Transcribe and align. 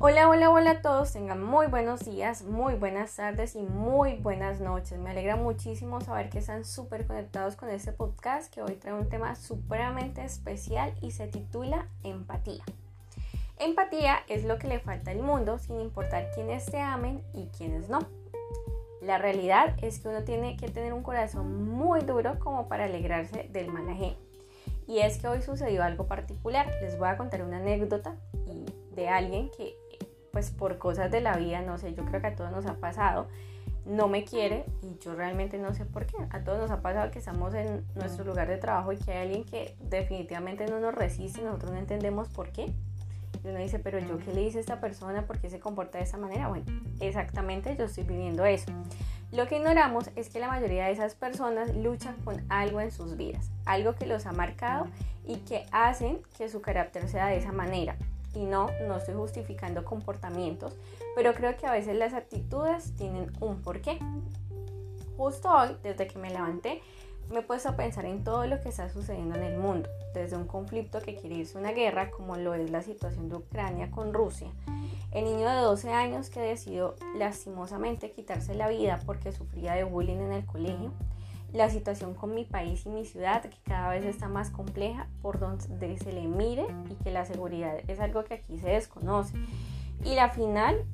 Hola, 0.00 0.28
hola, 0.28 0.48
hola 0.50 0.70
a 0.70 0.80
todos, 0.80 1.12
tengan 1.12 1.42
muy 1.42 1.66
buenos 1.66 2.04
días, 2.04 2.42
muy 2.44 2.74
buenas 2.74 3.16
tardes 3.16 3.56
y 3.56 3.62
muy 3.62 4.14
buenas 4.14 4.60
noches. 4.60 4.96
Me 4.96 5.10
alegra 5.10 5.34
muchísimo 5.34 6.00
saber 6.00 6.30
que 6.30 6.38
están 6.38 6.64
súper 6.64 7.04
conectados 7.04 7.56
con 7.56 7.68
este 7.68 7.90
podcast 7.90 8.54
que 8.54 8.62
hoy 8.62 8.76
trae 8.76 8.94
un 8.94 9.08
tema 9.08 9.34
supremamente 9.34 10.24
especial 10.24 10.94
y 11.02 11.10
se 11.10 11.26
titula 11.26 11.88
Empatía. 12.04 12.62
Empatía 13.58 14.18
es 14.28 14.44
lo 14.44 14.60
que 14.60 14.68
le 14.68 14.78
falta 14.78 15.10
al 15.10 15.18
mundo 15.18 15.58
sin 15.58 15.80
importar 15.80 16.30
quiénes 16.32 16.66
te 16.66 16.78
amen 16.78 17.24
y 17.34 17.48
quiénes 17.48 17.88
no. 17.88 17.98
La 19.02 19.18
realidad 19.18 19.74
es 19.82 19.98
que 19.98 20.10
uno 20.10 20.22
tiene 20.22 20.56
que 20.56 20.68
tener 20.68 20.92
un 20.92 21.02
corazón 21.02 21.72
muy 21.72 22.02
duro 22.02 22.38
como 22.38 22.68
para 22.68 22.84
alegrarse 22.84 23.48
del 23.50 23.72
mal. 23.72 23.88
Y 24.86 25.00
es 25.00 25.18
que 25.18 25.26
hoy 25.26 25.42
sucedió 25.42 25.82
algo 25.82 26.06
particular. 26.06 26.70
Les 26.82 26.96
voy 26.96 27.08
a 27.08 27.16
contar 27.16 27.42
una 27.42 27.56
anécdota 27.56 28.14
de 28.98 29.08
alguien 29.08 29.48
que 29.50 29.76
pues 30.32 30.50
por 30.50 30.78
cosas 30.78 31.10
de 31.10 31.20
la 31.20 31.36
vida, 31.36 31.62
no 31.62 31.78
sé, 31.78 31.94
yo 31.94 32.04
creo 32.04 32.20
que 32.20 32.28
a 32.28 32.36
todos 32.36 32.50
nos 32.50 32.66
ha 32.66 32.74
pasado, 32.74 33.28
no 33.88 34.06
me 34.06 34.24
quiere 34.24 34.66
y 34.82 34.98
yo 35.02 35.14
realmente 35.14 35.58
no 35.58 35.72
sé 35.74 35.84
por 35.86 36.06
qué. 36.06 36.16
A 36.30 36.44
todos 36.44 36.58
nos 36.58 36.70
ha 36.70 36.82
pasado 36.82 37.10
que 37.10 37.18
estamos 37.18 37.54
en 37.54 37.84
nuestro 37.94 38.24
lugar 38.24 38.48
de 38.48 38.58
trabajo 38.58 38.92
y 38.92 38.98
que 38.98 39.12
hay 39.12 39.26
alguien 39.26 39.44
que 39.44 39.76
definitivamente 39.80 40.66
no 40.66 40.78
nos 40.78 40.94
resiste 40.94 41.40
y 41.40 41.44
nosotros 41.44 41.72
no 41.72 41.78
entendemos 41.78 42.28
por 42.28 42.50
qué. 42.50 42.66
Y 43.44 43.48
uno 43.48 43.58
dice, 43.58 43.78
pero 43.78 43.98
yo 43.98 44.18
qué 44.18 44.32
le 44.32 44.42
hice 44.42 44.58
a 44.58 44.60
esta 44.60 44.80
persona, 44.80 45.26
por 45.26 45.38
qué 45.38 45.48
se 45.48 45.58
comporta 45.58 45.98
de 45.98 46.04
esa 46.04 46.18
manera. 46.18 46.48
Bueno, 46.48 46.66
exactamente 47.00 47.74
yo 47.76 47.84
estoy 47.84 48.04
viviendo 48.04 48.44
eso. 48.44 48.70
Lo 49.32 49.46
que 49.46 49.56
ignoramos 49.56 50.10
es 50.16 50.28
que 50.28 50.38
la 50.38 50.48
mayoría 50.48 50.86
de 50.86 50.92
esas 50.92 51.14
personas 51.14 51.74
luchan 51.74 52.16
con 52.24 52.44
algo 52.48 52.80
en 52.80 52.90
sus 52.90 53.16
vidas, 53.16 53.50
algo 53.64 53.94
que 53.94 54.06
los 54.06 54.26
ha 54.26 54.32
marcado 54.32 54.86
y 55.26 55.36
que 55.36 55.66
hacen 55.70 56.20
que 56.36 56.48
su 56.48 56.60
carácter 56.60 57.08
sea 57.08 57.26
de 57.28 57.36
esa 57.36 57.52
manera 57.52 57.96
y 58.34 58.44
no, 58.44 58.68
no 58.86 58.96
estoy 58.96 59.14
justificando 59.14 59.84
comportamientos, 59.84 60.76
pero 61.14 61.34
creo 61.34 61.56
que 61.56 61.66
a 61.66 61.72
veces 61.72 61.96
las 61.96 62.14
actitudes 62.14 62.94
tienen 62.96 63.32
un 63.40 63.62
porqué. 63.62 63.98
Justo 65.16 65.50
hoy, 65.50 65.76
desde 65.82 66.06
que 66.06 66.18
me 66.18 66.30
levanté, 66.30 66.80
me 67.30 67.40
he 67.40 67.42
puesto 67.42 67.68
a 67.68 67.76
pensar 67.76 68.06
en 68.06 68.24
todo 68.24 68.46
lo 68.46 68.60
que 68.60 68.70
está 68.70 68.88
sucediendo 68.88 69.36
en 69.36 69.42
el 69.42 69.58
mundo, 69.58 69.88
desde 70.14 70.36
un 70.36 70.46
conflicto 70.46 71.00
que 71.00 71.16
quiere 71.16 71.36
irse 71.36 71.58
una 71.58 71.72
guerra, 71.72 72.10
como 72.10 72.36
lo 72.36 72.54
es 72.54 72.70
la 72.70 72.82
situación 72.82 73.28
de 73.28 73.36
Ucrania 73.36 73.90
con 73.90 74.14
Rusia, 74.14 74.48
el 75.12 75.24
niño 75.24 75.48
de 75.48 75.56
12 75.56 75.90
años 75.90 76.30
que 76.30 76.40
decidió 76.40 76.94
lastimosamente 77.16 78.12
quitarse 78.12 78.54
la 78.54 78.68
vida 78.68 79.00
porque 79.04 79.32
sufría 79.32 79.74
de 79.74 79.84
bullying 79.84 80.18
en 80.18 80.32
el 80.32 80.46
colegio, 80.46 80.92
la 81.52 81.70
situación 81.70 82.14
con 82.14 82.34
mi 82.34 82.44
país 82.44 82.84
y 82.86 82.90
mi 82.90 83.04
ciudad, 83.04 83.42
que 83.42 83.56
cada 83.64 83.90
vez 83.90 84.04
está 84.04 84.28
más 84.28 84.50
compleja 84.50 85.08
por 85.22 85.38
donde 85.38 85.96
se 85.98 86.12
le 86.12 86.26
mire 86.26 86.66
y 86.90 86.94
que 87.02 87.10
la 87.10 87.24
seguridad 87.24 87.78
es 87.88 88.00
algo 88.00 88.24
que 88.24 88.34
aquí 88.34 88.58
se 88.58 88.68
desconoce. 88.68 89.34
Y 90.04 90.14
la 90.14 90.28
final 90.28 90.84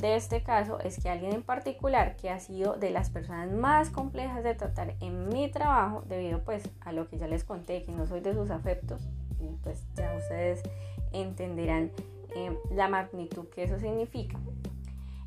de 0.00 0.16
este 0.16 0.42
caso 0.42 0.80
es 0.80 0.98
que 1.02 1.10
alguien 1.10 1.32
en 1.32 1.42
particular 1.42 2.16
que 2.16 2.30
ha 2.30 2.40
sido 2.40 2.76
de 2.76 2.90
las 2.90 3.10
personas 3.10 3.50
más 3.50 3.90
complejas 3.90 4.42
de 4.42 4.54
tratar 4.54 4.94
en 5.00 5.28
mi 5.28 5.50
trabajo 5.50 6.02
debido 6.08 6.42
pues 6.44 6.68
a 6.80 6.92
lo 6.92 7.08
que 7.08 7.18
ya 7.18 7.26
les 7.26 7.44
conté 7.44 7.82
que 7.82 7.92
no 7.92 8.06
soy 8.06 8.20
de 8.20 8.32
sus 8.32 8.50
afectos 8.50 9.02
y 9.38 9.48
pues 9.62 9.84
ya 9.94 10.14
ustedes 10.16 10.62
entenderán 11.12 11.90
eh, 12.34 12.56
la 12.70 12.88
magnitud 12.88 13.46
que 13.48 13.64
eso 13.64 13.78
significa 13.78 14.38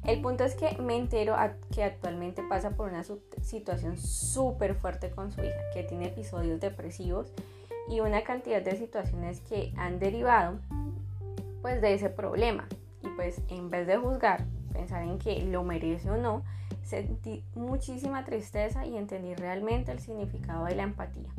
el 0.08 0.22
punto 0.22 0.44
es 0.44 0.56
que 0.56 0.78
me 0.78 0.96
entero 0.96 1.36
que 1.74 1.84
actualmente 1.84 2.44
pasa 2.48 2.72
por 2.72 2.90
una 2.90 3.04
situación 3.42 3.98
súper 3.98 4.76
fuerte 4.76 5.10
con 5.10 5.32
su 5.32 5.42
hija, 5.42 5.60
que 5.74 5.84
tiene 5.84 6.08
episodios 6.08 6.60
depresivos 6.60 7.32
y 7.90 8.00
una 8.00 8.24
cantidad 8.24 8.62
de 8.62 8.76
situaciones 8.76 9.42
que 9.42 9.74
han 9.78 10.00
derivado 10.00 10.60
pues 11.62 11.82
de 11.82 11.94
ese 11.94 12.10
problema. 12.10 12.68
Y 13.02 13.08
pues 13.10 13.42
en 13.50 13.72
vez 13.72 13.88
de 13.88 13.98
juzgar, 13.98 14.46
pensar 14.72 15.02
en 15.02 15.18
que 15.18 15.42
lo 15.44 15.64
merece 15.64 16.12
o 16.12 16.18
no, 16.18 16.44
sentí 16.84 17.44
muchísima 17.56 18.24
tristeza 18.26 18.86
y 18.86 18.98
entendí 18.98 19.34
realmente 19.34 19.92
el 19.92 20.00
significado 20.00 20.66
de 20.66 20.76
la 20.76 20.84
empatía. 20.84 21.30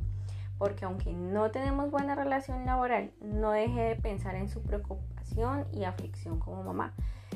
Porque 0.58 0.84
aunque 0.84 1.12
no 1.12 1.52
tenemos 1.52 1.90
buena 1.90 2.16
relación 2.16 2.66
laboral, 2.66 3.12
no 3.20 3.52
dejé 3.52 3.82
de 3.82 3.96
pensar 3.96 4.34
en 4.34 4.48
su 4.48 4.62
preocupación 4.62 5.66
y 5.72 5.84
aflicción 5.84 6.40
como 6.40 6.64
mamá. 6.64 6.94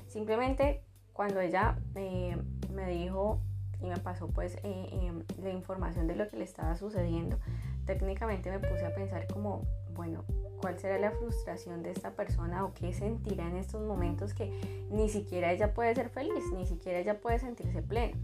Simplemente 0.08 0.82
cuando 1.20 1.40
ella 1.40 1.76
eh, 1.96 2.34
me 2.72 2.88
dijo 2.88 3.42
y 3.78 3.88
me 3.88 3.98
pasó 3.98 4.28
pues 4.28 4.56
eh, 4.62 4.88
em, 4.90 5.22
la 5.42 5.50
información 5.50 6.06
de 6.06 6.16
lo 6.16 6.26
que 6.28 6.38
le 6.38 6.44
estaba 6.44 6.74
sucediendo, 6.76 7.38
técnicamente 7.84 8.50
me 8.50 8.58
puse 8.58 8.86
a 8.86 8.94
pensar 8.94 9.26
como, 9.26 9.66
bueno, 9.92 10.24
¿cuál 10.62 10.78
será 10.78 10.98
la 10.98 11.10
frustración 11.10 11.82
de 11.82 11.90
esta 11.90 12.12
persona 12.12 12.64
o 12.64 12.72
qué 12.72 12.94
sentirá 12.94 13.46
en 13.46 13.56
estos 13.56 13.82
momentos 13.82 14.32
que 14.32 14.88
ni 14.90 15.10
siquiera 15.10 15.52
ella 15.52 15.74
puede 15.74 15.94
ser 15.94 16.08
feliz, 16.08 16.42
ni 16.54 16.64
siquiera 16.64 17.00
ella 17.00 17.20
puede 17.20 17.38
sentirse 17.38 17.82
plena? 17.82 18.16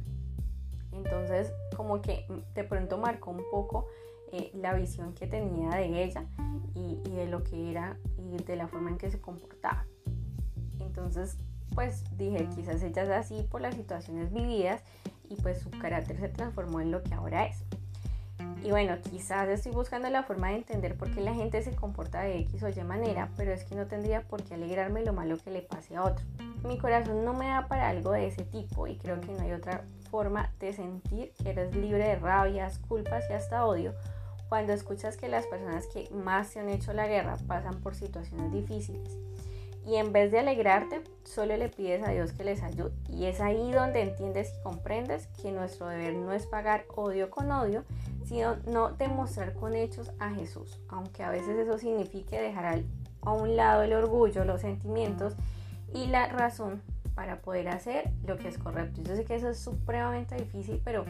Entonces, 0.91 1.53
como 1.77 2.01
que 2.01 2.25
de 2.55 2.65
pronto 2.65 2.97
marcó 2.97 3.31
un 3.31 3.45
poco 3.51 3.89
eh, 4.33 4.51
la 4.55 4.73
visión 4.73 5.12
que 5.12 5.27
tenía 5.27 5.69
de 5.69 6.03
ella 6.03 6.25
y, 6.75 7.03
y 7.05 7.11
de 7.11 7.27
lo 7.27 7.43
que 7.43 7.71
era 7.71 7.99
y 8.17 8.43
de 8.43 8.56
la 8.56 8.69
forma 8.69 8.89
en 8.89 8.97
que 8.97 9.11
se 9.11 9.21
comportaba. 9.21 9.85
Entonces, 10.81 11.37
pues 11.75 12.04
dije, 12.16 12.49
quizás 12.54 12.82
ella 12.82 13.03
es 13.03 13.10
así 13.10 13.47
por 13.50 13.60
las 13.60 13.75
situaciones 13.75 14.32
vividas 14.32 14.82
y 15.28 15.37
pues 15.37 15.60
su 15.60 15.71
carácter 15.71 16.19
se 16.19 16.28
transformó 16.28 16.81
en 16.81 16.91
lo 16.91 17.03
que 17.03 17.15
ahora 17.15 17.47
es. 17.47 17.65
Y 18.62 18.71
bueno, 18.71 18.97
quizás 19.10 19.49
estoy 19.49 19.72
buscando 19.72 20.10
la 20.10 20.25
forma 20.25 20.49
de 20.49 20.56
entender 20.56 20.97
por 20.97 21.15
qué 21.15 21.21
la 21.21 21.34
gente 21.34 21.62
se 21.62 21.75
comporta 21.75 22.22
de 22.22 22.38
X 22.41 22.62
o 22.62 22.69
Y 22.69 22.82
manera, 22.82 23.31
pero 23.37 23.53
es 23.53 23.65
que 23.65 23.75
no 23.75 23.87
tendría 23.87 24.22
por 24.22 24.43
qué 24.43 24.55
alegrarme 24.55 25.05
lo 25.05 25.12
malo 25.12 25.37
que 25.38 25.50
le 25.50 25.62
pase 25.62 25.97
a 25.97 26.05
otro. 26.05 26.25
Mi 26.65 26.78
corazón 26.78 27.25
no 27.25 27.32
me 27.32 27.47
da 27.47 27.69
para 27.69 27.88
algo 27.88 28.12
de 28.12 28.26
ese 28.26 28.44
tipo 28.44 28.87
y 28.87 28.97
creo 28.97 29.21
que 29.21 29.32
no 29.32 29.41
hay 29.43 29.53
otra 29.53 29.84
forma 30.10 30.50
de 30.59 30.72
sentir 30.72 31.32
que 31.32 31.50
eres 31.50 31.75
libre 31.76 32.09
de 32.09 32.16
rabias, 32.16 32.78
culpas 32.78 33.25
y 33.31 33.34
hasta 33.34 33.65
odio 33.65 33.94
cuando 34.49 34.72
escuchas 34.72 35.16
que 35.16 35.28
las 35.28 35.47
personas 35.47 35.87
que 35.88 36.09
más 36.12 36.49
se 36.49 36.60
han 36.60 36.69
hecho 36.69 36.93
la 36.93 37.06
guerra 37.06 37.37
pasan 37.47 37.81
por 37.81 37.94
situaciones 37.94 38.53
difíciles 38.53 39.19
y 39.87 39.97
en 39.97 40.13
vez 40.13 40.33
de 40.33 40.41
alegrarte, 40.41 41.03
solo 41.25 41.57
le 41.57 41.69
pides 41.69 42.03
a 42.07 42.11
Dios 42.11 42.33
que 42.33 42.43
les 42.43 42.63
ayude. 42.63 42.93
Y 43.09 43.27
es 43.27 43.41
ahí 43.41 43.71
donde 43.71 44.03
entiendes 44.03 44.53
y 44.59 44.63
comprendes 44.63 45.29
que 45.41 45.53
nuestro 45.53 45.87
deber 45.87 46.15
no 46.15 46.33
es 46.33 46.45
pagar 46.47 46.87
odio 46.95 47.31
con 47.31 47.51
odio, 47.53 47.85
sino 48.25 48.57
no 48.67 48.91
demostrar 48.91 49.55
con 49.55 49.77
hechos 49.77 50.11
a 50.19 50.31
Jesús, 50.31 50.81
aunque 50.89 51.23
a 51.23 51.31
veces 51.31 51.57
eso 51.57 51.79
signifique 51.79 52.41
dejar 52.41 52.83
a 53.23 53.33
un 53.33 53.55
lado 53.55 53.83
el 53.83 53.93
orgullo, 53.93 54.45
los 54.45 54.63
sentimientos 54.63 55.37
y 55.95 56.07
la 56.07 56.27
razón 56.27 56.83
para 57.15 57.41
poder 57.41 57.69
hacer 57.69 58.11
lo 58.27 58.37
que 58.37 58.49
es 58.49 58.59
correcto. 58.59 59.03
Yo 59.03 59.15
sé 59.15 59.25
que 59.25 59.37
eso 59.37 59.49
es 59.49 59.59
supremamente 59.59 60.35
difícil, 60.35 60.83
pero 60.85 61.05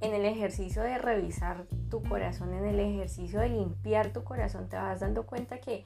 en 0.00 0.14
el 0.14 0.24
ejercicio 0.24 0.82
de 0.82 0.98
revisar 0.98 1.64
tu 1.88 2.02
corazón, 2.02 2.52
en 2.52 2.64
el 2.64 2.80
ejercicio 2.80 3.38
de 3.38 3.48
limpiar 3.50 4.12
tu 4.12 4.24
corazón, 4.24 4.68
te 4.68 4.76
vas 4.76 5.00
dando 5.00 5.24
cuenta 5.24 5.58
que 5.58 5.84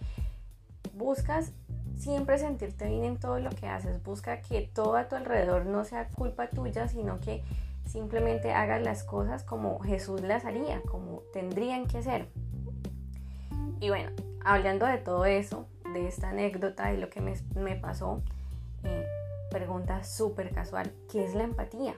buscas 0.95 1.53
siempre 1.97 2.39
sentirte 2.39 2.89
bien 2.89 3.05
en 3.05 3.19
todo 3.19 3.39
lo 3.39 3.51
que 3.51 3.67
haces. 3.67 4.03
Busca 4.03 4.41
que 4.41 4.63
todo 4.63 4.97
a 4.97 5.09
tu 5.09 5.17
alrededor 5.17 5.67
no 5.67 5.85
sea 5.85 6.09
culpa 6.09 6.49
tuya, 6.49 6.89
sino 6.89 7.21
que 7.21 7.43
simplemente 7.87 8.53
hagas 8.53 8.83
las 8.83 9.05
cosas 9.05 9.43
como 9.43 9.81
Jesús 9.81 10.21
las 10.23 10.45
haría, 10.45 10.81
como 10.83 11.23
tendrían 11.33 11.87
que 11.87 12.03
ser. 12.03 12.29
Y 13.81 13.89
bueno, 13.89 14.11
hablando 14.45 14.87
de 14.87 14.99
todo 14.99 15.25
eso, 15.25 15.67
de 15.93 16.07
esta 16.07 16.31
anécdota, 16.31 16.89
de 16.89 16.99
lo 16.99 17.11
que 17.11 17.21
me, 17.21 17.77
pasó, 17.77 18.23
eh, 18.85 19.07
pregunta 19.51 20.05
súper 20.05 20.51
casual, 20.53 20.93
¿qué 21.11 21.25
es 21.25 21.35
la 21.35 21.45
empatía? 21.45 21.95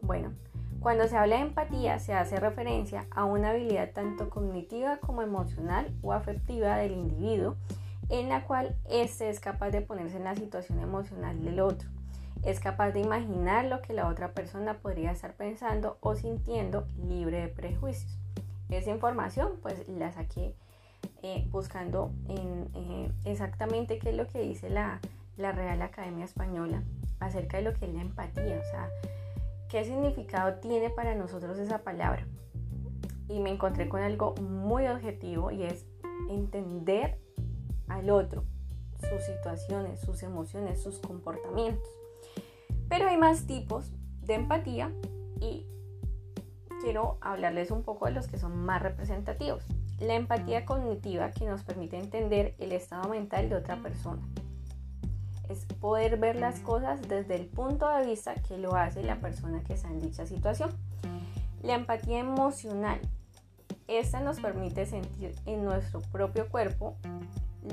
Bueno, 0.00 0.32
cuando 0.80 1.08
se 1.08 1.16
habla 1.16 1.36
de 1.36 1.42
empatía 1.42 1.98
se 1.98 2.12
hace 2.12 2.38
referencia 2.38 3.06
a 3.10 3.24
una 3.24 3.50
habilidad 3.50 3.90
tanto 3.92 4.30
cognitiva 4.30 4.98
como 4.98 5.22
emocional 5.22 5.90
o 6.02 6.12
afectiva 6.12 6.76
del 6.76 6.92
individuo 6.92 7.56
en 8.08 8.28
la 8.28 8.44
cual 8.44 8.76
éste 8.88 9.30
es 9.30 9.40
capaz 9.40 9.70
de 9.70 9.80
ponerse 9.80 10.16
en 10.16 10.24
la 10.24 10.34
situación 10.34 10.80
emocional 10.80 11.42
del 11.42 11.60
otro. 11.60 11.88
Es 12.42 12.60
capaz 12.60 12.90
de 12.90 13.00
imaginar 13.00 13.64
lo 13.64 13.80
que 13.80 13.94
la 13.94 14.08
otra 14.08 14.32
persona 14.32 14.78
podría 14.78 15.12
estar 15.12 15.34
pensando 15.34 15.96
o 16.00 16.14
sintiendo 16.14 16.86
libre 16.96 17.40
de 17.40 17.48
prejuicios. 17.48 18.18
Esa 18.68 18.90
información 18.90 19.52
pues 19.62 19.88
la 19.88 20.12
saqué 20.12 20.54
eh, 21.22 21.46
buscando 21.50 22.10
en, 22.28 22.68
eh, 22.74 23.12
exactamente 23.24 23.98
qué 23.98 24.10
es 24.10 24.16
lo 24.16 24.26
que 24.26 24.40
dice 24.40 24.68
la, 24.68 25.00
la 25.36 25.52
Real 25.52 25.80
Academia 25.82 26.24
Española 26.24 26.82
acerca 27.20 27.56
de 27.56 27.62
lo 27.62 27.72
que 27.72 27.86
es 27.86 27.94
la 27.94 28.02
empatía, 28.02 28.60
o 28.60 28.70
sea, 28.70 28.90
qué 29.68 29.84
significado 29.84 30.60
tiene 30.60 30.90
para 30.90 31.14
nosotros 31.14 31.58
esa 31.58 31.78
palabra. 31.78 32.26
Y 33.28 33.40
me 33.40 33.50
encontré 33.50 33.88
con 33.88 34.02
algo 34.02 34.34
muy 34.36 34.86
objetivo 34.86 35.50
y 35.50 35.62
es 35.62 35.86
entender 36.28 37.18
al 37.88 38.10
otro, 38.10 38.44
sus 39.00 39.22
situaciones, 39.24 40.00
sus 40.00 40.22
emociones, 40.22 40.82
sus 40.82 40.98
comportamientos. 40.98 41.88
Pero 42.88 43.08
hay 43.08 43.16
más 43.16 43.46
tipos 43.46 43.90
de 44.22 44.34
empatía 44.34 44.92
y 45.40 45.66
quiero 46.82 47.18
hablarles 47.20 47.70
un 47.70 47.82
poco 47.82 48.06
de 48.06 48.12
los 48.12 48.28
que 48.28 48.38
son 48.38 48.64
más 48.64 48.82
representativos. 48.82 49.64
La 50.00 50.14
empatía 50.14 50.64
cognitiva 50.64 51.30
que 51.30 51.46
nos 51.46 51.62
permite 51.62 51.98
entender 51.98 52.54
el 52.58 52.72
estado 52.72 53.08
mental 53.08 53.48
de 53.48 53.56
otra 53.56 53.76
persona. 53.76 54.22
es 55.48 55.66
poder 55.78 56.18
ver 56.18 56.36
las 56.36 56.60
cosas 56.60 57.02
desde 57.06 57.36
el 57.36 57.46
punto 57.46 57.88
de 57.90 58.06
vista 58.06 58.34
que 58.34 58.56
lo 58.56 58.76
hace 58.76 59.02
la 59.02 59.20
persona 59.20 59.62
que 59.62 59.74
está 59.74 59.88
en 59.88 60.00
dicha 60.00 60.26
situación. 60.26 60.70
La 61.62 61.74
empatía 61.74 62.18
emocional. 62.18 62.98
Esta 63.86 64.20
nos 64.20 64.40
permite 64.40 64.86
sentir 64.86 65.34
en 65.44 65.64
nuestro 65.64 66.00
propio 66.00 66.48
cuerpo 66.48 66.96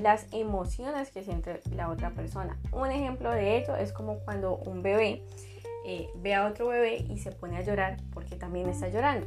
las 0.00 0.26
emociones 0.32 1.10
que 1.10 1.22
siente 1.22 1.60
la 1.74 1.88
otra 1.88 2.10
persona. 2.10 2.58
Un 2.72 2.90
ejemplo 2.90 3.30
de 3.30 3.58
ello 3.58 3.76
es 3.76 3.92
como 3.92 4.18
cuando 4.20 4.56
un 4.56 4.82
bebé 4.82 5.22
eh, 5.84 6.08
ve 6.16 6.34
a 6.34 6.46
otro 6.46 6.68
bebé 6.68 7.04
y 7.08 7.18
se 7.18 7.32
pone 7.32 7.56
a 7.56 7.62
llorar 7.62 7.98
porque 8.12 8.36
también 8.36 8.68
está 8.68 8.88
llorando. 8.88 9.26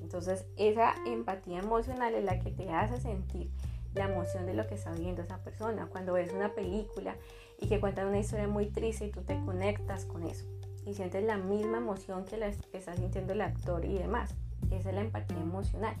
Entonces 0.00 0.46
esa 0.56 0.94
empatía 1.06 1.58
emocional 1.58 2.14
es 2.14 2.24
la 2.24 2.38
que 2.40 2.50
te 2.50 2.70
hace 2.70 3.00
sentir 3.00 3.50
la 3.94 4.04
emoción 4.04 4.46
de 4.46 4.54
lo 4.54 4.66
que 4.66 4.74
está 4.74 4.92
viviendo 4.92 5.22
esa 5.22 5.38
persona. 5.38 5.88
Cuando 5.90 6.12
ves 6.12 6.32
una 6.32 6.54
película 6.54 7.16
y 7.58 7.68
que 7.68 7.80
cuentan 7.80 8.06
una 8.08 8.18
historia 8.18 8.48
muy 8.48 8.66
triste 8.66 9.06
y 9.06 9.10
tú 9.10 9.22
te 9.22 9.38
conectas 9.44 10.04
con 10.04 10.22
eso 10.22 10.46
y 10.84 10.94
sientes 10.94 11.24
la 11.24 11.36
misma 11.36 11.78
emoción 11.78 12.24
que 12.24 12.36
la 12.36 12.48
está 12.48 12.96
sintiendo 12.96 13.32
el 13.32 13.40
actor 13.40 13.84
y 13.84 13.98
demás. 13.98 14.34
Esa 14.70 14.90
es 14.90 14.94
la 14.94 15.00
empatía 15.00 15.38
emocional. 15.38 15.96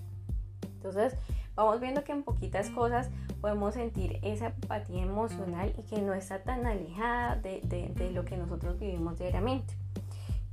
Entonces, 0.82 1.14
vamos 1.54 1.78
viendo 1.78 2.04
que 2.04 2.12
en 2.12 2.22
poquitas 2.22 2.70
cosas 2.70 3.10
podemos 3.42 3.74
sentir 3.74 4.18
esa 4.22 4.46
empatía 4.46 5.02
emocional 5.02 5.74
y 5.76 5.82
que 5.82 6.00
no 6.00 6.14
está 6.14 6.42
tan 6.42 6.66
alejada 6.66 7.36
de, 7.36 7.60
de, 7.62 8.10
lo 8.12 8.24
que 8.24 8.38
nosotros 8.38 8.78
vivimos 8.78 9.18
diariamente. 9.18 9.74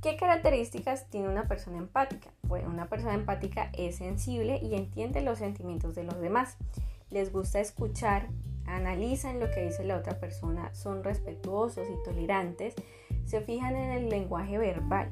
¿Qué 0.02 0.16
características 0.16 1.08
tiene 1.08 1.30
una 1.30 1.48
persona 1.48 1.78
empática? 1.78 2.28
Bueno, 2.42 2.68
una 2.68 2.90
persona 2.90 3.14
empática 3.14 3.70
es 3.72 3.96
sensible 3.96 4.60
y 4.62 4.74
entiende 4.74 5.22
los 5.22 5.38
sentimientos 5.38 5.94
de 5.94 6.04
los 6.04 6.20
demás. 6.20 6.58
Les 7.08 7.32
gusta 7.32 7.58
escuchar, 7.58 8.28
analizan 8.66 9.40
lo 9.40 9.50
que 9.50 9.64
dice 9.64 9.84
la 9.84 9.96
otra 9.96 10.20
persona, 10.20 10.74
son 10.74 11.02
respetuosos 11.02 11.88
y 11.88 12.04
tolerantes, 12.04 12.74
se 13.24 13.40
fijan 13.40 13.76
en 13.76 13.92
el 13.92 14.10
lenguaje 14.10 14.58
verbal, 14.58 15.10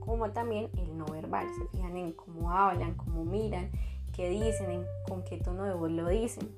como 0.00 0.32
también 0.32 0.68
el 0.76 0.98
no 0.98 1.06
verbal, 1.06 1.46
se 1.56 1.68
fijan 1.68 1.96
en 1.96 2.12
cómo 2.12 2.50
hablan, 2.50 2.94
cómo 2.94 3.24
miran, 3.24 3.70
qué 4.18 4.30
dicen, 4.30 4.84
con 5.06 5.22
qué 5.22 5.36
tono 5.36 5.62
de 5.62 5.74
voz 5.74 5.92
lo 5.92 6.08
dicen. 6.08 6.50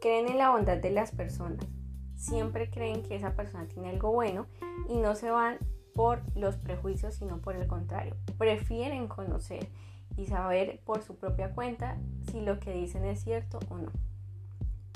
Creen 0.00 0.26
en 0.26 0.38
la 0.38 0.48
bondad 0.48 0.78
de 0.78 0.90
las 0.90 1.10
personas. 1.10 1.66
Siempre 2.16 2.70
creen 2.70 3.02
que 3.02 3.14
esa 3.14 3.36
persona 3.36 3.68
tiene 3.68 3.90
algo 3.90 4.10
bueno 4.10 4.46
y 4.88 4.96
no 4.96 5.14
se 5.14 5.30
van 5.30 5.58
por 5.94 6.22
los 6.34 6.56
prejuicios, 6.56 7.14
sino 7.16 7.42
por 7.42 7.56
el 7.56 7.66
contrario. 7.66 8.16
Prefieren 8.38 9.06
conocer 9.06 9.68
y 10.16 10.24
saber 10.24 10.80
por 10.86 11.02
su 11.02 11.14
propia 11.16 11.52
cuenta 11.52 11.98
si 12.30 12.40
lo 12.40 12.58
que 12.58 12.72
dicen 12.72 13.04
es 13.04 13.22
cierto 13.22 13.58
o 13.68 13.76
no. 13.76 13.92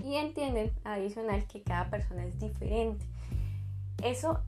Y 0.03 0.15
entienden 0.15 0.73
adicional 0.83 1.47
que 1.47 1.63
cada 1.63 1.91
persona 1.91 2.25
es 2.25 2.39
diferente. 2.39 3.05
Eso 4.03 4.41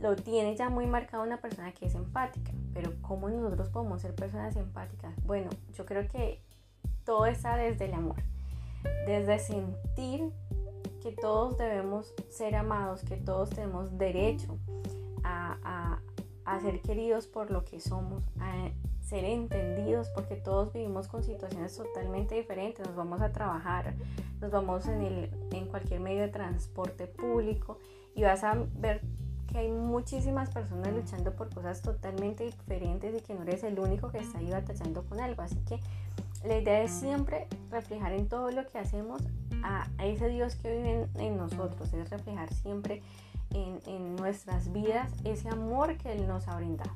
lo 0.00 0.14
tiene 0.14 0.54
ya 0.54 0.68
muy 0.68 0.86
marcado 0.86 1.24
una 1.24 1.40
persona 1.40 1.72
que 1.72 1.86
es 1.86 1.96
empática. 1.96 2.52
Pero 2.72 2.92
¿cómo 3.02 3.28
nosotros 3.28 3.68
podemos 3.70 4.00
ser 4.00 4.14
personas 4.14 4.54
empáticas? 4.54 5.12
Bueno, 5.24 5.50
yo 5.76 5.84
creo 5.86 6.06
que 6.06 6.40
todo 7.04 7.26
está 7.26 7.56
desde 7.56 7.86
el 7.86 7.94
amor, 7.94 8.22
desde 9.06 9.38
sentir 9.38 10.32
que 11.02 11.12
todos 11.12 11.58
debemos 11.58 12.14
ser 12.30 12.54
amados, 12.54 13.02
que 13.02 13.16
todos 13.16 13.50
tenemos 13.50 13.98
derecho 13.98 14.58
a, 15.24 15.98
ser 16.60 16.80
queridos 16.82 17.26
por 17.26 17.50
lo 17.50 17.64
que 17.64 17.80
somos, 17.80 18.22
a 18.38 18.68
ser 19.00 19.24
entendidos, 19.24 20.08
porque 20.10 20.36
todos 20.36 20.72
vivimos 20.72 21.08
con 21.08 21.24
situaciones 21.24 21.76
totalmente 21.76 22.34
diferentes. 22.34 22.86
Nos 22.86 22.94
vamos 22.94 23.20
a 23.20 23.32
trabajar, 23.32 23.94
nos 24.40 24.50
vamos 24.50 24.86
en, 24.86 25.02
el, 25.02 25.30
en 25.50 25.66
cualquier 25.66 26.00
medio 26.00 26.22
de 26.22 26.28
transporte 26.28 27.06
público 27.06 27.78
y 28.14 28.22
vas 28.22 28.44
a 28.44 28.54
ver 28.76 29.00
que 29.50 29.58
hay 29.58 29.70
muchísimas 29.70 30.50
personas 30.50 30.92
luchando 30.92 31.34
por 31.34 31.52
cosas 31.52 31.82
totalmente 31.82 32.44
diferentes 32.44 33.14
y 33.14 33.20
que 33.20 33.34
no 33.34 33.42
eres 33.42 33.64
el 33.64 33.78
único 33.78 34.10
que 34.10 34.18
está 34.18 34.38
ahí 34.38 34.50
batallando 34.50 35.04
con 35.04 35.20
algo. 35.20 35.42
Así 35.42 35.56
que 35.66 35.80
la 36.44 36.58
idea 36.58 36.82
es 36.82 36.90
siempre 36.90 37.46
reflejar 37.70 38.12
en 38.12 38.28
todo 38.28 38.50
lo 38.50 38.66
que 38.66 38.78
hacemos 38.78 39.22
a, 39.62 39.86
ese 40.02 40.28
Dios 40.28 40.56
que 40.56 40.76
vive 40.76 41.08
en, 41.18 41.36
nosotros, 41.36 41.92
es 41.92 42.10
reflejar 42.10 42.52
siempre 42.52 43.02
en, 43.50 44.16
nuestras 44.16 44.72
vidas 44.72 45.10
ese 45.24 45.48
amor 45.48 45.96
que 45.98 46.12
Él 46.12 46.26
nos 46.26 46.48
ha 46.48 46.56
brindado. 46.56 46.90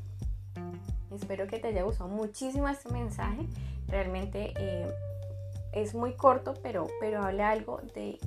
Espero 1.15 1.47
que 1.47 1.59
te 1.59 1.69
haya 1.69 1.83
gustado 1.83 2.11
muchísimo 2.11 2.69
este 2.69 2.91
mensaje. 2.93 3.47
Realmente 3.89 4.53
eh, 4.59 4.91
es 5.73 5.95
muy 5.95 6.15
corto, 6.15 6.55
pero, 6.63 6.89
pero 7.01 7.23
habla 7.23 7.51
algo 7.51 7.81
de, 7.95 8.19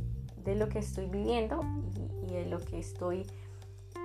lo 0.56 0.70
que 0.70 0.80
estoy 0.80 1.06
viviendo 1.06 1.62
y, 2.28 2.34
de 2.34 2.46
lo 2.46 2.60
que 2.60 2.80
estoy 2.80 3.28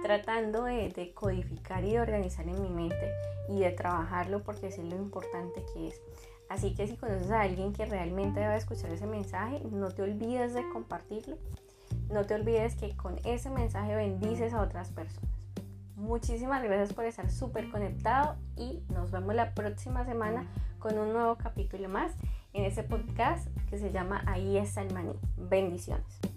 tratando 0.03 0.65
de, 0.65 0.89
de, 0.91 1.15
codificar 1.15 1.85
y 1.85 1.93
de 1.93 2.01
organizar 2.01 2.47
en 2.49 2.61
mi 2.61 2.69
mente 2.69 3.11
y 3.49 3.61
de 3.61 3.71
trabajarlo 3.71 4.43
porque 4.43 4.71
sé 4.71 4.83
lo 4.83 4.97
importante 4.97 5.65
que 5.73 5.89
es. 5.89 6.01
Así 6.49 6.75
que 6.75 6.87
si 6.87 6.97
conoces 6.97 7.31
a 7.31 7.43
alguien 7.43 7.73
que 7.73 7.87
realmente 7.87 8.41
debe 8.41 8.57
escuchar 8.57 8.93
ese 8.93 9.07
mensaje, 9.07 9.61
no 9.71 9.91
te 9.91 10.03
olvides 10.03 10.55
de 10.55 10.69
compartirlo. 10.71 11.37
No 12.11 12.25
te 12.25 12.35
olvides 12.35 12.77
que 12.77 12.97
con 12.97 13.17
ese 13.25 13.51
mensaje 13.51 13.95
bendices 13.95 14.53
a 14.53 14.63
otras 14.63 14.91
personas. 14.91 15.31
Muchísimas 15.97 16.63
gracias 16.63 16.93
por 16.93 17.05
estar 17.05 17.31
súper 17.31 17.71
conectado 17.71 18.37
y 18.57 18.83
nos 18.93 19.11
vemos 19.11 19.35
la 19.35 19.55
próxima 19.55 20.05
semana 20.05 20.47
con 20.79 20.99
un 20.99 21.13
nuevo 21.13 21.37
capítulo 21.37 21.89
más 21.89 22.13
en 22.53 22.65
ese 22.65 22.83
podcast 22.83 23.49
que 23.71 23.79
se 23.79 23.91
llama 23.91 24.23
Ahí 24.27 24.57
está 24.57 24.83
el 24.83 24.93
maní. 24.93 25.15
Bendiciones. 25.37 26.34